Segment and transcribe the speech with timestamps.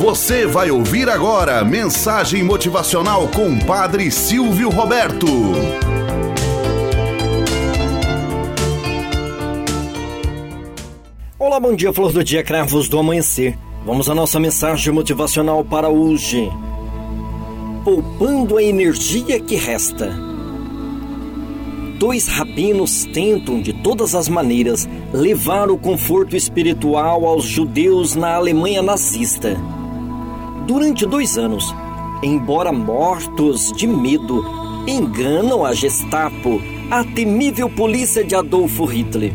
[0.00, 5.26] Você vai ouvir agora mensagem motivacional com Padre Silvio Roberto.
[11.38, 13.56] Olá, bom dia, flor do dia, cravos do amanhecer.
[13.84, 16.50] Vamos à nossa mensagem motivacional para hoje.
[17.84, 20.31] Poupando a energia que resta.
[22.02, 28.82] Dois rabinos tentam, de todas as maneiras, levar o conforto espiritual aos judeus na Alemanha
[28.82, 29.56] nazista.
[30.66, 31.72] Durante dois anos,
[32.20, 34.44] embora mortos de medo,
[34.84, 39.32] enganam a Gestapo, a temível polícia de Adolfo Hitler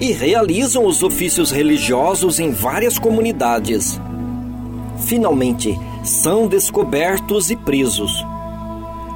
[0.00, 4.00] e realizam os ofícios religiosos em várias comunidades.
[5.04, 8.24] Finalmente, são descobertos e presos.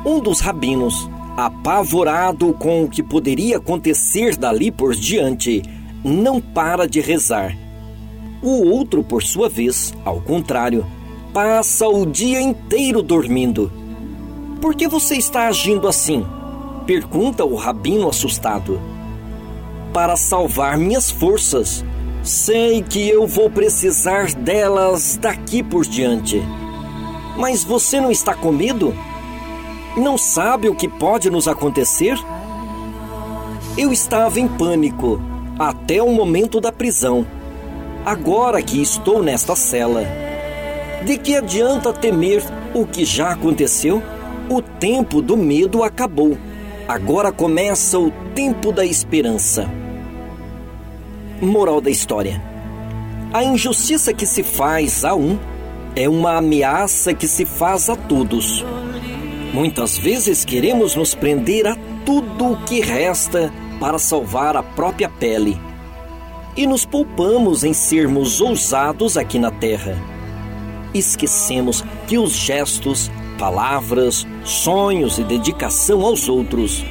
[0.05, 1.09] Um dos rabinos,
[1.47, 5.63] apavorado com o que poderia acontecer dali por diante,
[6.05, 7.57] não para de rezar.
[8.43, 10.87] O outro, por sua vez, ao contrário,
[11.33, 13.71] passa o dia inteiro dormindo.
[14.61, 16.24] Por que você está agindo assim?
[16.87, 18.80] Pergunta o rabino assustado
[19.93, 21.85] para salvar minhas forças.
[22.23, 26.43] Sei que eu vou precisar delas daqui por diante.
[27.37, 28.95] Mas você não está com medo?
[29.96, 32.16] Não sabe o que pode nos acontecer?
[33.77, 35.21] Eu estava em pânico
[35.59, 37.27] até o momento da prisão.
[38.07, 40.05] Agora que estou nesta cela,
[41.05, 44.01] de que adianta temer o que já aconteceu?
[44.49, 46.38] O tempo do medo acabou.
[46.87, 49.68] Agora começa o tempo da esperança.
[51.41, 52.41] Moral da história:
[53.33, 55.38] A injustiça que se faz a um
[55.96, 58.65] é uma ameaça que se faz a todos.
[59.52, 65.59] Muitas vezes queremos nos prender a tudo o que resta para salvar a própria pele.
[66.56, 69.98] E nos poupamos em sermos ousados aqui na terra.
[70.94, 76.84] Esquecemos que os gestos, palavras, sonhos e dedicação aos outros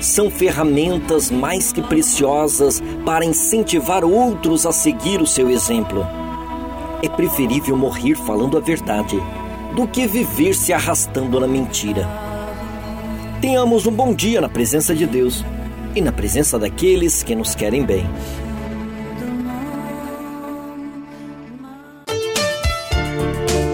[0.00, 6.04] são ferramentas mais que preciosas para incentivar outros a seguir o seu exemplo.
[7.02, 9.20] É preferível morrer falando a verdade
[9.76, 12.08] do que viver se arrastando na mentira.
[13.42, 15.44] Tenhamos um bom dia na presença de Deus
[15.94, 18.06] e na presença daqueles que nos querem bem.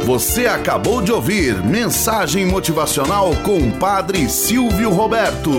[0.05, 5.53] Você acabou de ouvir Mensagem Motivacional com o Padre Silvio Roberto.